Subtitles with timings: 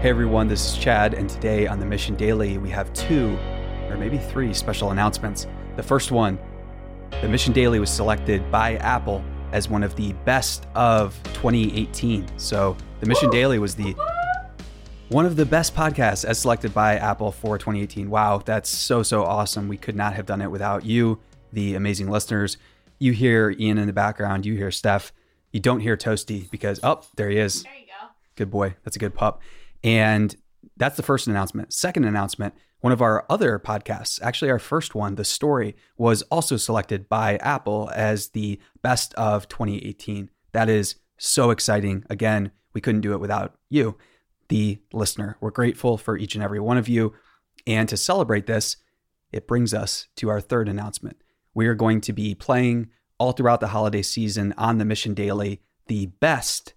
[0.00, 3.36] Hey everyone, this is Chad, and today on the Mission Daily, we have two
[3.88, 5.48] or maybe three special announcements.
[5.74, 6.38] The first one
[7.20, 12.38] the Mission Daily was selected by Apple as one of the best of 2018.
[12.38, 13.96] So the Mission Daily was the
[15.08, 18.08] one of the best podcasts as selected by Apple for 2018.
[18.08, 19.66] Wow, that's so, so awesome.
[19.66, 21.18] We could not have done it without you,
[21.52, 22.56] the amazing listeners.
[23.00, 25.12] You hear Ian in the background, you hear Steph.
[25.50, 27.64] You don't hear Toasty because, oh, there he is.
[27.64, 28.10] There you go.
[28.36, 28.76] Good boy.
[28.84, 29.42] That's a good pup.
[29.88, 30.36] And
[30.76, 31.72] that's the first announcement.
[31.72, 36.56] Second announcement one of our other podcasts, actually our first one, The Story, was also
[36.56, 40.30] selected by Apple as the best of 2018.
[40.52, 42.04] That is so exciting.
[42.08, 43.96] Again, we couldn't do it without you,
[44.48, 45.36] the listener.
[45.40, 47.14] We're grateful for each and every one of you.
[47.66, 48.76] And to celebrate this,
[49.32, 51.16] it brings us to our third announcement.
[51.54, 55.62] We are going to be playing all throughout the holiday season on the Mission Daily
[55.88, 56.74] the best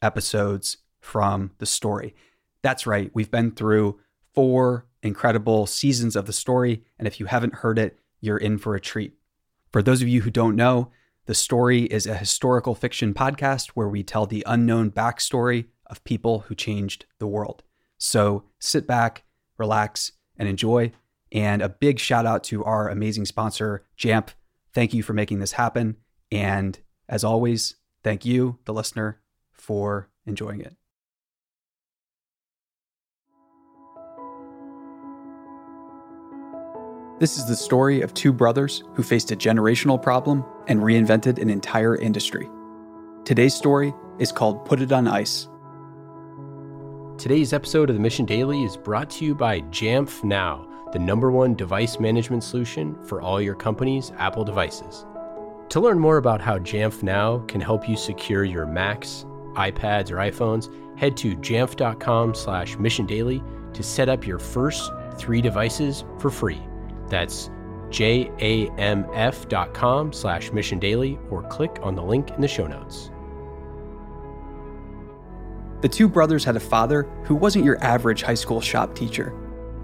[0.00, 2.14] episodes from the story.
[2.62, 3.10] That's right.
[3.12, 3.98] We've been through
[4.34, 6.84] four incredible seasons of the story.
[6.98, 9.14] And if you haven't heard it, you're in for a treat.
[9.70, 10.90] For those of you who don't know,
[11.26, 16.40] The Story is a historical fiction podcast where we tell the unknown backstory of people
[16.40, 17.62] who changed the world.
[17.98, 19.24] So sit back,
[19.58, 20.92] relax, and enjoy.
[21.30, 24.30] And a big shout out to our amazing sponsor, Jamf.
[24.74, 25.96] Thank you for making this happen.
[26.30, 29.20] And as always, thank you, the listener,
[29.52, 30.76] for enjoying it.
[37.22, 41.50] This is the story of two brothers who faced a generational problem and reinvented an
[41.50, 42.50] entire industry.
[43.24, 45.46] Today's story is called Put It on Ice.
[47.18, 51.30] Today's episode of the Mission Daily is brought to you by Jamf Now, the number
[51.30, 55.06] one device management solution for all your company's Apple devices.
[55.68, 60.16] To learn more about how Jamf Now can help you secure your Macs, iPads, or
[60.16, 63.40] iPhones, head to jamf.com slash mission daily
[63.74, 66.60] to set up your first three devices for free.
[67.12, 67.50] That's
[67.90, 73.10] jamf.com slash mission daily or click on the link in the show notes.
[75.82, 79.34] The two brothers had a father who wasn't your average high school shop teacher.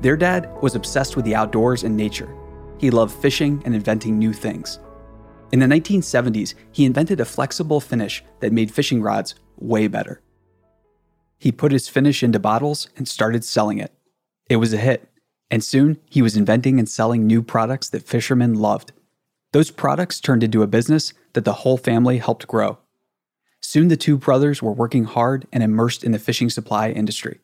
[0.01, 2.35] Their dad was obsessed with the outdoors and nature.
[2.79, 4.79] He loved fishing and inventing new things.
[5.53, 10.23] In the 1970s, he invented a flexible finish that made fishing rods way better.
[11.39, 13.93] He put his finish into bottles and started selling it.
[14.49, 15.08] It was a hit,
[15.51, 18.93] and soon he was inventing and selling new products that fishermen loved.
[19.53, 22.79] Those products turned into a business that the whole family helped grow.
[23.61, 27.41] Soon the two brothers were working hard and immersed in the fishing supply industry.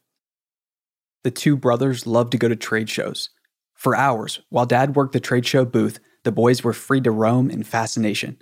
[1.22, 3.31] The two brothers loved to go to trade shows.
[3.72, 7.50] For hours, while dad worked the trade show booth, the boys were free to roam
[7.50, 8.41] in fascination.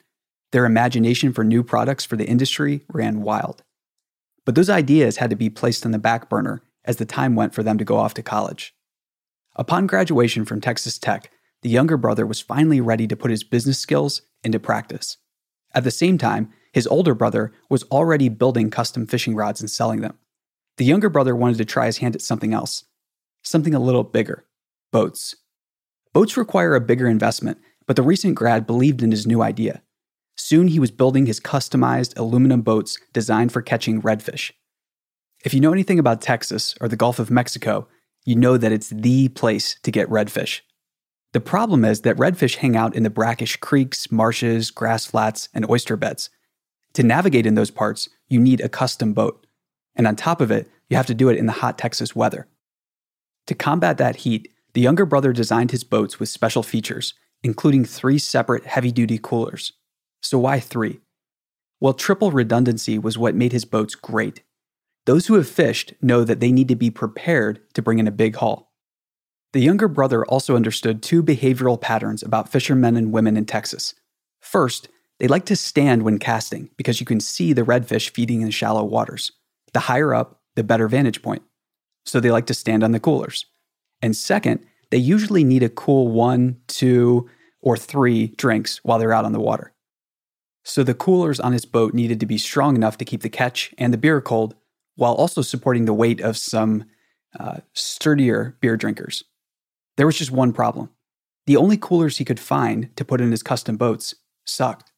[0.50, 3.62] Their imagination for new products for the industry ran wild.
[4.44, 7.54] But those ideas had to be placed on the back burner as the time went
[7.54, 8.74] for them to go off to college.
[9.54, 11.30] Upon graduation from Texas Tech,
[11.60, 15.18] the younger brother was finally ready to put his business skills into practice.
[15.74, 20.00] At the same time, his older brother was already building custom fishing rods and selling
[20.00, 20.18] them.
[20.78, 22.84] The younger brother wanted to try his hand at something else,
[23.42, 24.46] something a little bigger
[24.90, 25.34] boats.
[26.12, 29.82] Boats require a bigger investment, but the recent grad believed in his new idea.
[30.36, 34.52] Soon he was building his customized aluminum boats designed for catching redfish.
[35.44, 37.88] If you know anything about Texas or the Gulf of Mexico,
[38.24, 40.60] you know that it's the place to get redfish.
[41.32, 45.68] The problem is that redfish hang out in the brackish creeks, marshes, grass flats, and
[45.68, 46.30] oyster beds.
[46.94, 49.46] To navigate in those parts, you need a custom boat.
[49.96, 52.48] And on top of it, you have to do it in the hot Texas weather.
[53.46, 58.18] To combat that heat, the younger brother designed his boats with special features, including three
[58.18, 59.72] separate heavy duty coolers.
[60.20, 61.00] So, why three?
[61.80, 64.42] Well, triple redundancy was what made his boats great.
[65.04, 68.12] Those who have fished know that they need to be prepared to bring in a
[68.12, 68.72] big haul.
[69.52, 73.94] The younger brother also understood two behavioral patterns about fishermen and women in Texas.
[74.40, 74.88] First,
[75.18, 78.84] they like to stand when casting because you can see the redfish feeding in shallow
[78.84, 79.32] waters.
[79.72, 81.42] The higher up, the better vantage point.
[82.06, 83.46] So they like to stand on the coolers.
[84.00, 87.28] And second, they usually need a cool one, two,
[87.60, 89.72] or three drinks while they're out on the water.
[90.64, 93.74] So the coolers on his boat needed to be strong enough to keep the catch
[93.78, 94.54] and the beer cold
[94.96, 96.84] while also supporting the weight of some
[97.38, 99.24] uh, sturdier beer drinkers.
[99.96, 100.90] There was just one problem.
[101.46, 104.92] The only coolers he could find to put in his custom boats sucked.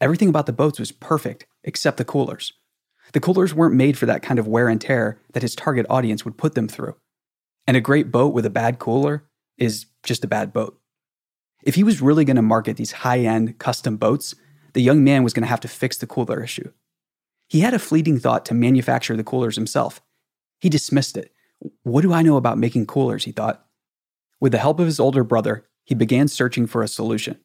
[0.00, 2.52] Everything about the boats was perfect except the coolers.
[3.12, 6.24] The coolers weren't made for that kind of wear and tear that his target audience
[6.24, 6.96] would put them through.
[7.66, 9.24] And a great boat with a bad cooler
[9.58, 10.78] is just a bad boat.
[11.62, 14.34] If he was really going to market these high end custom boats,
[14.72, 16.72] the young man was going to have to fix the cooler issue.
[17.52, 20.00] He had a fleeting thought to manufacture the coolers himself.
[20.62, 21.34] He dismissed it.
[21.82, 23.24] What do I know about making coolers?
[23.24, 23.66] He thought.
[24.40, 27.38] With the help of his older brother, he began searching for a solution.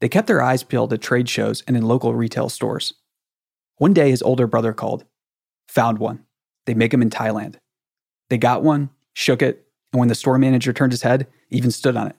[0.00, 2.92] They kept their eyes peeled at trade shows and in local retail stores.
[3.78, 5.06] One day, his older brother called.
[5.68, 6.26] Found one.
[6.66, 7.54] They make them in Thailand.
[8.28, 11.96] They got one, shook it, and when the store manager turned his head, even stood
[11.96, 12.16] on it.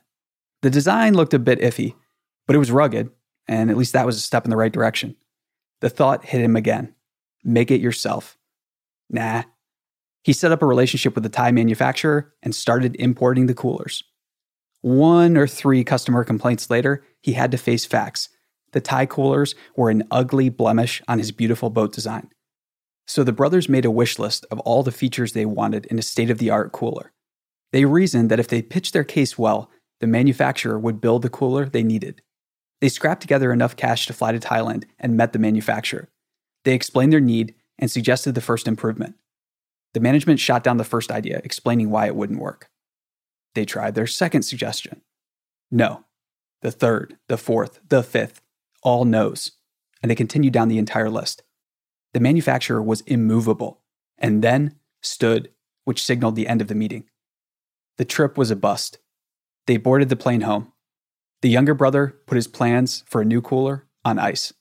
[0.64, 1.94] The design looked a bit iffy,
[2.48, 3.12] but it was rugged,
[3.48, 5.16] and at least that was a step in the right direction.
[5.82, 6.96] The thought hit him again
[7.48, 8.38] make it yourself.
[9.10, 9.44] Nah.
[10.24, 14.04] He set up a relationship with a Thai manufacturer and started importing the coolers.
[14.82, 18.30] One or three customer complaints later, he had to face facts.
[18.74, 22.30] The Thai coolers were an ugly blemish on his beautiful boat design.
[23.08, 26.02] So the brothers made a wish list of all the features they wanted in a
[26.04, 27.14] state of the art cooler.
[27.72, 29.72] They reasoned that if they pitched their case well,
[30.02, 32.22] the manufacturer would build the cooler they needed.
[32.82, 36.10] They scrapped together enough cash to fly to Thailand and met the manufacturer.
[36.68, 39.16] They explained their need and suggested the first improvement.
[39.94, 42.70] The management shot down the first idea, explaining why it wouldn't work.
[43.56, 45.00] They tried their second suggestion.
[45.72, 46.04] No.
[46.64, 48.42] The third, the fourth, the fifth,
[48.84, 49.54] all no's.
[50.04, 51.42] And they continued down the entire list.
[52.14, 53.80] The manufacturer was immovable
[54.18, 55.50] and then stood,
[55.86, 57.06] which signaled the end of the meeting.
[57.98, 58.98] The trip was a bust.
[59.68, 60.74] They boarded the plane home.
[61.42, 64.52] The younger brother put his plans for a new cooler on ice.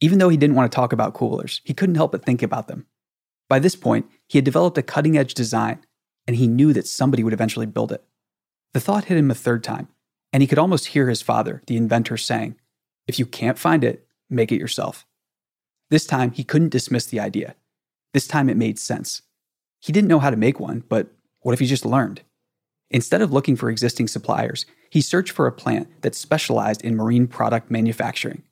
[0.00, 2.68] Even though he didn't want to talk about coolers, he couldn't help but think about
[2.68, 2.86] them.
[3.48, 5.84] By this point, he had developed a cutting edge design,
[6.26, 8.04] and he knew that somebody would eventually build it.
[8.74, 9.88] The thought hit him a third time,
[10.32, 12.56] and he could almost hear his father, the inventor, saying,
[13.06, 15.06] If you can't find it, make it yourself.
[15.88, 17.54] This time, he couldn't dismiss the idea.
[18.12, 19.22] This time, it made sense.
[19.80, 21.08] He didn't know how to make one, but
[21.40, 22.22] what if he just learned?
[22.90, 27.26] Instead of looking for existing suppliers, he searched for a plant that specialized in marine
[27.26, 28.42] product manufacturing.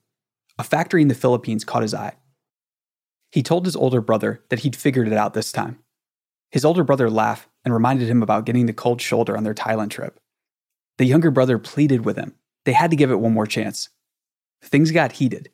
[0.57, 2.15] A factory in the Philippines caught his eye.
[3.31, 5.79] He told his older brother that he'd figured it out this time.
[6.51, 9.89] His older brother laughed and reminded him about getting the cold shoulder on their Thailand
[9.89, 10.19] trip.
[10.97, 12.35] The younger brother pleaded with him.
[12.63, 13.89] They had to give it one more chance.
[14.61, 15.49] Things got heated.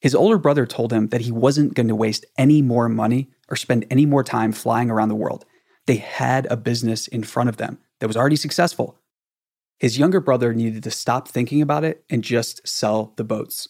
[0.00, 3.56] His older brother told him that he wasn't going to waste any more money or
[3.56, 5.44] spend any more time flying around the world.
[5.86, 8.98] They had a business in front of them that was already successful.
[9.78, 13.68] His younger brother needed to stop thinking about it and just sell the boats.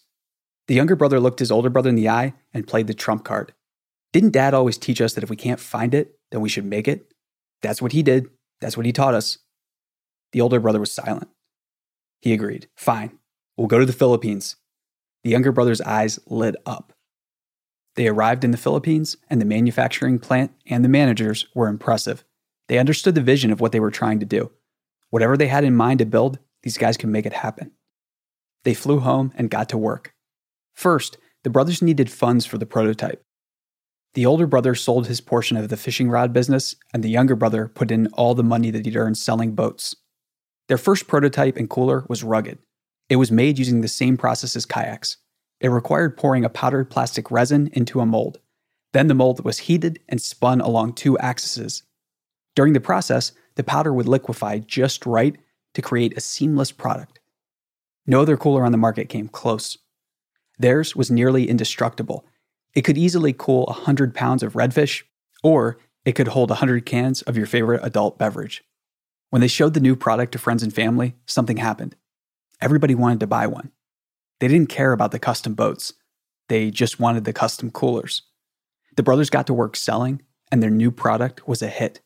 [0.70, 3.52] The younger brother looked his older brother in the eye and played the trump card.
[4.12, 6.86] Didn't dad always teach us that if we can't find it, then we should make
[6.86, 7.12] it?
[7.60, 8.28] That's what he did.
[8.60, 9.38] That's what he taught us.
[10.30, 11.28] The older brother was silent.
[12.20, 12.68] He agreed.
[12.76, 13.18] Fine.
[13.56, 14.54] We'll go to the Philippines.
[15.24, 16.92] The younger brother's eyes lit up.
[17.96, 22.22] They arrived in the Philippines, and the manufacturing plant and the managers were impressive.
[22.68, 24.52] They understood the vision of what they were trying to do.
[25.08, 27.72] Whatever they had in mind to build, these guys could make it happen.
[28.62, 30.14] They flew home and got to work.
[30.80, 33.22] First, the brothers needed funds for the prototype.
[34.14, 37.68] The older brother sold his portion of the fishing rod business, and the younger brother
[37.68, 39.94] put in all the money that he'd earned selling boats.
[40.68, 42.60] Their first prototype and cooler was rugged.
[43.10, 45.18] It was made using the same process as kayaks.
[45.60, 48.38] It required pouring a powdered plastic resin into a mold.
[48.94, 51.82] Then the mold was heated and spun along two axes.
[52.56, 55.36] During the process, the powder would liquefy just right
[55.74, 57.20] to create a seamless product.
[58.06, 59.76] No other cooler on the market came close.
[60.60, 62.26] Theirs was nearly indestructible.
[62.74, 65.02] It could easily cool 100 pounds of redfish,
[65.42, 68.62] or it could hold 100 cans of your favorite adult beverage.
[69.30, 71.96] When they showed the new product to friends and family, something happened.
[72.60, 73.70] Everybody wanted to buy one.
[74.38, 75.94] They didn't care about the custom boats,
[76.48, 78.22] they just wanted the custom coolers.
[78.96, 80.20] The brothers got to work selling,
[80.52, 82.00] and their new product was a hit.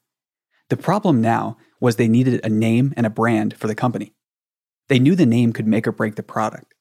[0.68, 4.12] The problem now was they needed a name and a brand for the company.
[4.88, 6.73] They knew the name could make or break the product.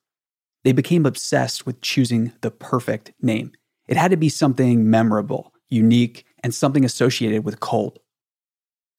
[0.64, 3.52] They became obsessed with choosing the perfect name.
[3.88, 8.00] It had to be something memorable, unique, and something associated with cold.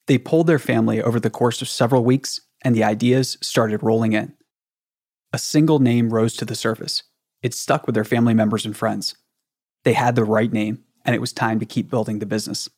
[0.07, 4.13] They polled their family over the course of several weeks, and the ideas started rolling
[4.13, 4.35] in.
[5.33, 7.03] A single name rose to the surface.
[7.43, 9.17] It stuck with their family members and friends.
[9.85, 12.69] They had the right name, and it was time to keep building the business.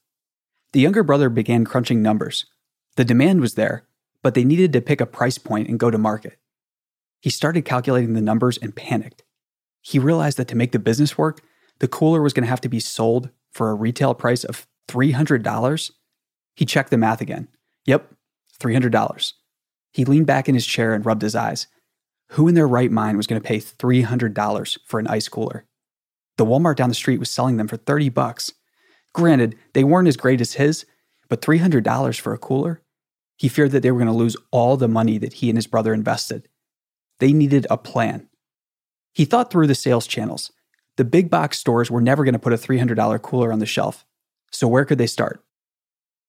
[0.72, 2.46] The younger brother began crunching numbers.
[2.96, 3.86] The demand was there,
[4.22, 6.38] but they needed to pick a price point and go to market.
[7.26, 9.25] He started calculating the numbers and panicked.
[9.83, 11.40] He realized that to make the business work,
[11.80, 15.90] the cooler was going to have to be sold for a retail price of $300.
[16.54, 17.49] He checked the math again.
[17.85, 18.14] Yep,
[18.61, 19.33] $300.
[19.92, 21.66] He leaned back in his chair and rubbed his eyes.
[22.28, 25.66] Who in their right mind was going to pay $300 for an ice cooler?
[26.37, 28.52] The Walmart down the street was selling them for 30 bucks.
[29.12, 30.87] Granted, they weren't as great as his,
[31.28, 32.83] but $300 for a cooler?
[33.37, 35.66] He feared that they were going to lose all the money that he and his
[35.66, 36.47] brother invested.
[37.18, 38.28] They needed a plan.
[39.12, 40.52] He thought through the sales channels.
[40.96, 44.04] The big box stores were never going to put a $300 cooler on the shelf.
[44.50, 45.42] So where could they start?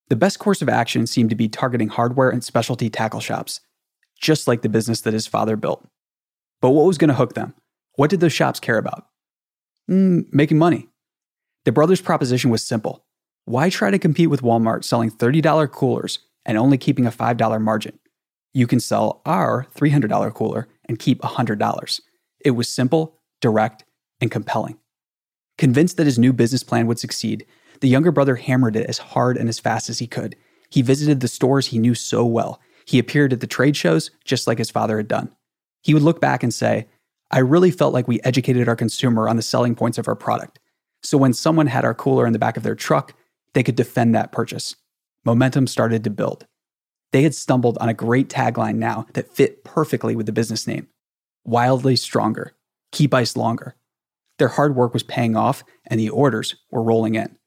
[0.10, 3.60] The best course of action seemed to be targeting hardware and specialty tackle shops,
[4.20, 5.86] just like the business that his father built.
[6.62, 7.54] But what was going to hook them?
[7.96, 9.08] What did those shops care about?
[9.90, 10.88] Mm, making money.
[11.66, 13.04] The brothers' proposition was simple
[13.46, 17.98] why try to compete with Walmart selling $30 coolers and only keeping a $5 margin?
[18.58, 22.02] You can sell our $300 cooler and keep $100.
[22.44, 23.86] It was simple, direct,
[24.20, 24.80] and compelling.
[25.60, 27.46] Convinced that his new business plan would succeed,
[27.82, 30.36] the younger brother hammered it as hard and as fast as he could.
[30.72, 32.60] He visited the stores he knew so well.
[32.88, 35.30] He appeared at the trade shows just like his father had done.
[35.84, 36.88] He would look back and say,
[37.30, 40.58] I really felt like we educated our consumer on the selling points of our product.
[41.04, 43.14] So when someone had our cooler in the back of their truck,
[43.54, 44.76] they could defend that purchase.
[45.26, 46.48] Momentum started to build.
[47.12, 50.88] They had stumbled on a great tagline now that fit perfectly with the business name
[51.46, 52.54] Wildly Stronger,
[52.92, 53.76] Keep Ice Longer.
[54.40, 57.38] Their hard work was paying off, and the orders were rolling in.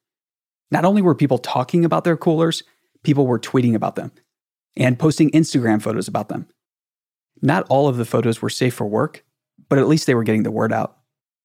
[0.70, 2.62] Not only were people talking about their coolers,
[3.02, 4.12] people were tweeting about them
[4.76, 6.48] and posting Instagram photos about them.
[7.42, 9.24] Not all of the photos were safe for work,
[9.68, 10.96] but at least they were getting the word out.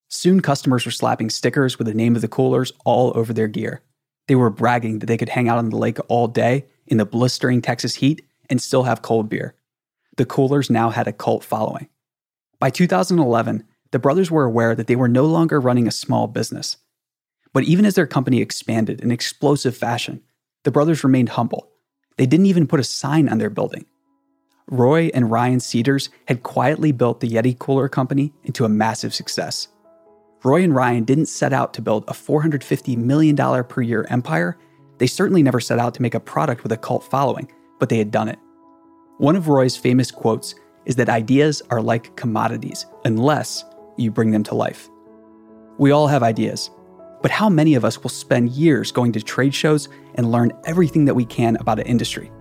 [0.09, 3.81] Soon, customers were slapping stickers with the name of the coolers all over their gear.
[4.27, 7.05] They were bragging that they could hang out on the lake all day in the
[7.05, 9.55] blistering Texas heat and still have cold beer.
[10.17, 11.89] The coolers now had a cult following.
[12.59, 16.77] By 2011, the brothers were aware that they were no longer running a small business.
[17.53, 20.21] But even as their company expanded in explosive fashion,
[20.63, 21.69] the brothers remained humble.
[22.17, 23.85] They didn't even put a sign on their building.
[24.67, 29.67] Roy and Ryan Seiders had quietly built the Yeti Cooler Company into a massive success.
[30.43, 34.57] Roy and Ryan didn't set out to build a $450 million per year empire.
[34.97, 37.97] They certainly never set out to make a product with a cult following, but they
[37.97, 38.39] had done it.
[39.17, 43.65] One of Roy's famous quotes is that ideas are like commodities unless
[43.97, 44.89] you bring them to life.
[45.77, 46.69] We all have ideas,
[47.21, 51.05] but how many of us will spend years going to trade shows and learn everything
[51.05, 52.31] that we can about an industry?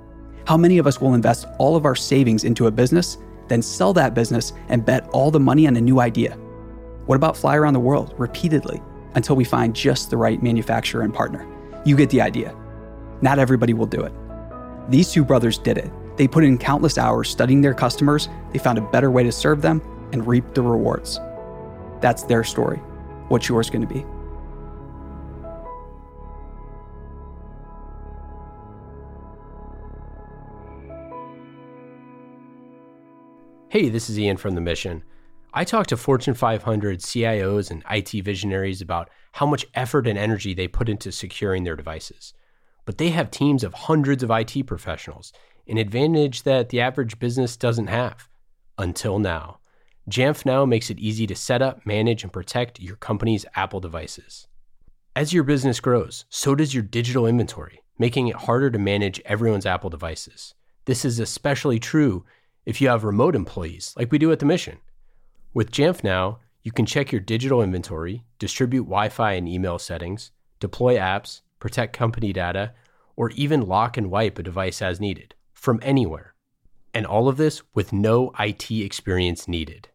[0.47, 3.17] How many of us will invest all of our savings into a business,
[3.49, 6.37] then sell that business and bet all the money on a new idea?
[7.07, 8.83] What about fly around the world repeatedly
[9.15, 11.47] until we find just the right manufacturer and partner?
[11.85, 12.57] You get the idea.
[13.21, 14.13] Not everybody will do it.
[14.89, 15.91] These two brothers did it.
[16.17, 19.61] They put in countless hours studying their customers, they found a better way to serve
[19.61, 21.21] them, and reaped the rewards.
[22.01, 22.79] That's their story.
[23.29, 24.05] What's yours going to be?
[33.69, 35.03] Hey, this is Ian from The Mission.
[35.57, 40.53] I talk to Fortune 500 CIOs and IT visionaries about how much effort and energy
[40.53, 42.35] they put into securing their devices.
[42.85, 45.33] But they have teams of hundreds of IT professionals,
[45.69, 48.29] an advantage that the average business doesn't have.
[48.79, 49.59] Until now.
[50.11, 54.49] Jamf Now makes it easy to set up, manage, and protect your company's Apple devices.
[55.15, 59.67] As your business grows, so does your digital inventory, making it harder to manage everyone's
[59.67, 60.57] Apple devices.
[60.87, 62.25] This is especially true
[62.67, 64.79] if you have remote employees, like we do at the Mission.
[65.55, 70.33] With Jamf Now, you can check your digital inventory, distribute Wi Fi and email settings,
[70.59, 72.73] deploy apps, protect company data,
[73.15, 76.35] or even lock and wipe a device as needed from anywhere.
[76.93, 79.89] And all of this with no IT experience needed.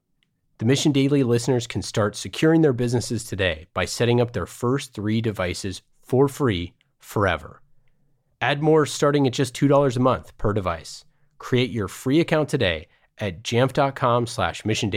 [0.60, 4.94] The Mission Daily listeners can start securing their businesses today by setting up their first
[4.94, 7.62] three devices for free forever.
[8.39, 11.04] Add more starting at just $2 a month per device.
[11.38, 12.88] Create your free account today
[13.18, 14.89] at jamf.com slash mission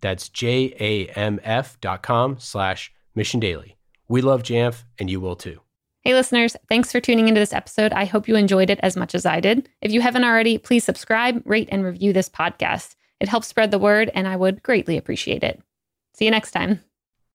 [0.00, 3.76] that's J-A-M-F dot com slash mission daily.
[4.08, 5.60] We love Jamf and you will too.
[6.02, 7.92] Hey, listeners, thanks for tuning into this episode.
[7.92, 9.68] I hope you enjoyed it as much as I did.
[9.80, 12.94] If you haven't already, please subscribe, rate, and review this podcast.
[13.18, 15.60] It helps spread the word, and I would greatly appreciate it.
[16.14, 16.80] See you next time.